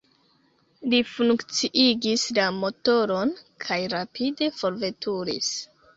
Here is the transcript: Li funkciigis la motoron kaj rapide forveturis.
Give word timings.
Li 0.93 1.01
funkciigis 1.09 2.23
la 2.39 2.47
motoron 2.63 3.35
kaj 3.67 3.79
rapide 3.95 4.53
forveturis. 4.63 5.53